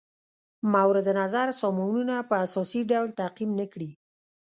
[0.73, 3.91] مورد نظر سامانونه په اساسي ډول تعقیم نه کړي.